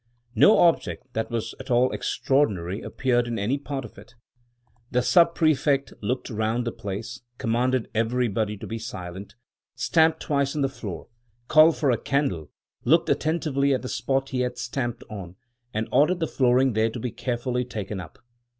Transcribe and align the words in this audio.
No 0.33 0.57
object 0.57 1.13
that 1.13 1.29
was 1.29 1.53
at 1.59 1.69
all 1.69 1.91
extraordinary 1.91 2.81
appeared 2.81 3.27
in 3.27 3.37
any 3.37 3.59
part 3.59 3.85
of 3.85 3.99
it. 3.99 4.15
The 4.89 5.03
Sub 5.03 5.35
prefect 5.35 5.93
looked 6.01 6.31
round 6.31 6.65
the 6.65 6.71
place, 6.71 7.21
commanded 7.37 7.87
everybody 7.93 8.57
to 8.57 8.65
be 8.65 8.79
silent, 8.79 9.35
stamped 9.75 10.19
twice 10.19 10.55
on 10.55 10.63
the 10.63 10.69
floor, 10.69 11.07
called 11.47 11.77
for 11.77 11.91
a 11.91 11.99
candle, 11.99 12.49
looked 12.83 13.09
attentively 13.09 13.75
at 13.75 13.83
the 13.83 13.87
spot 13.89 14.29
he 14.29 14.39
had 14.39 14.57
stamped 14.57 15.03
on, 15.07 15.35
and 15.71 15.87
ordered 15.91 16.19
the 16.19 16.25
flooring 16.25 16.73
there 16.73 16.89
to 16.89 16.99
be 16.99 17.11
carefully 17.11 17.63
taken 17.63 17.99
up. 17.99 18.17